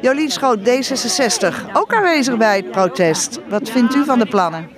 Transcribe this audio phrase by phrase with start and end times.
[0.00, 3.38] Jolien Schoot, D66, ook aanwezig bij het protest.
[3.48, 4.68] Wat vindt u van de plannen?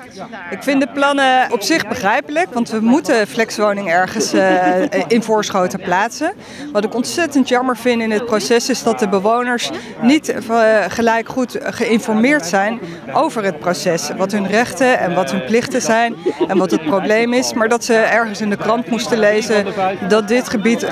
[0.51, 5.81] Ik vind de plannen op zich begrijpelijk, want we moeten flexwoning ergens uh, in Voorschoten
[5.81, 6.33] plaatsen.
[6.73, 9.71] Wat ik ontzettend jammer vind in het proces is dat de bewoners
[10.03, 12.81] niet uh, gelijk goed geïnformeerd zijn
[13.13, 14.11] over het proces.
[14.17, 16.17] Wat hun rechten en wat hun plichten zijn
[16.49, 17.53] en wat het probleem is.
[17.53, 19.67] Maar dat ze ergens in de krant moesten lezen
[20.09, 20.87] dat dit gebied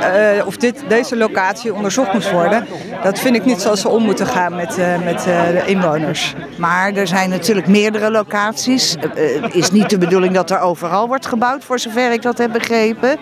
[0.46, 2.66] of dit, deze locatie onderzocht moest worden.
[3.02, 6.34] Dat vind ik niet zoals ze om moeten gaan met, met de inwoners.
[6.58, 8.96] Maar er zijn natuurlijk meerdere locaties.
[9.40, 12.52] Het is niet de bedoeling dat er overal wordt gebouwd, voor zover ik dat heb
[12.52, 13.16] begrepen.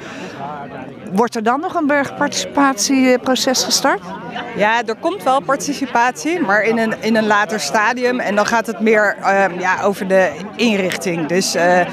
[1.13, 4.01] Wordt er dan nog een burgerparticipatieproces gestart?
[4.57, 8.21] Ja, er komt wel participatie, maar in een, in een later stadium.
[8.21, 11.27] En dan gaat het meer uh, ja, over de inrichting.
[11.27, 11.85] Dus uh, uh,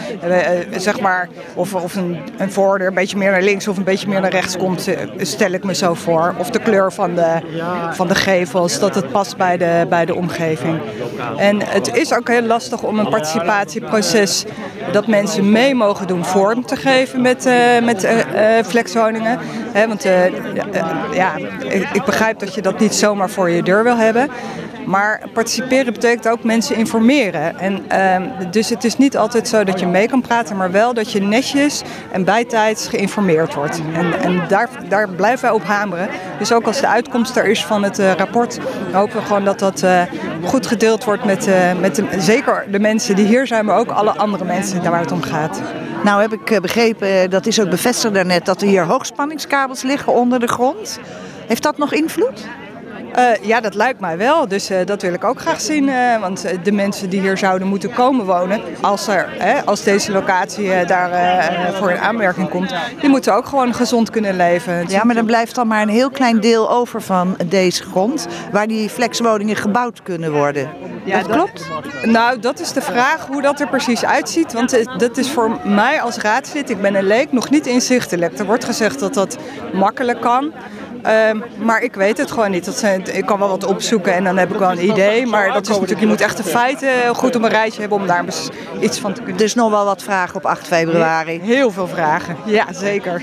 [0.78, 4.08] zeg maar, of, of een, een voordeur een beetje meer naar links of een beetje
[4.08, 6.36] meer naar rechts komt, stel ik me zo voor.
[6.38, 7.40] Of de kleur van de,
[7.92, 10.80] van de gevels, dat het past bij de, bij de omgeving.
[11.38, 14.46] En het is ook heel lastig om een participatieproces
[14.92, 17.50] dat mensen mee mogen doen vorm te geven met,
[17.84, 18.08] met
[18.66, 19.40] flexwoningen.
[19.88, 20.04] Want
[21.14, 21.36] ja,
[21.94, 24.30] ik begrijp dat je dat niet zomaar voor je deur wil hebben.
[24.86, 27.60] Maar participeren betekent ook mensen informeren.
[27.60, 30.94] En, uh, dus het is niet altijd zo dat je mee kan praten, maar wel
[30.94, 31.82] dat je netjes
[32.12, 33.82] en bijtijds geïnformeerd wordt.
[33.94, 36.10] En, en daar, daar blijven wij op hameren.
[36.40, 38.60] Dus ook als de uitkomst er is van het uh, rapport,
[38.92, 40.02] hopen we gewoon dat dat uh,
[40.44, 44.12] goed gedeeld wordt met, met de, zeker de mensen die hier zijn, maar ook alle
[44.18, 45.62] andere mensen daar waar het om gaat.
[46.04, 50.40] Nou heb ik begrepen, dat is ook bevestigd daarnet, dat er hier hoogspanningskabels liggen onder
[50.40, 51.00] de grond.
[51.48, 52.48] Heeft dat nog invloed?
[53.18, 54.48] Uh, ja, dat lijkt mij wel.
[54.48, 55.88] Dus uh, dat wil ik ook graag zien.
[55.88, 59.28] Uh, want de mensen die hier zouden moeten komen wonen, als, er,
[59.66, 61.12] als deze locatie daar
[61.74, 64.86] voor in aanmerking komt, die moeten ook gewoon gezond kunnen leven.
[64.88, 68.68] Ja, maar dan blijft dan maar een heel klein deel over van deze grond, waar
[68.68, 70.70] die flexwoningen gebouwd kunnen worden.
[71.04, 71.68] Ja, dat, dat klopt?
[72.06, 74.54] Nou, dat is de vraag hoe dat er precies uitziet.
[74.54, 78.40] Want dat is voor mij als raadslid, ik ben een leek, nog niet inzichtelijk.
[78.40, 79.38] Er wordt gezegd dat dat
[79.74, 80.52] makkelijk kan.
[81.08, 82.66] Um, maar ik weet het gewoon niet.
[82.66, 85.26] Dat zijn, ik kan wel wat opzoeken en dan heb ik wel een idee.
[85.26, 88.08] Maar dat is natuurlijk, je moet echt de feiten goed op een rijtje hebben om
[88.08, 88.26] daar
[88.80, 89.38] iets van te kunnen.
[89.38, 91.40] Dus nog wel wat vragen op 8 februari.
[91.42, 93.22] Heel veel vragen, ja zeker.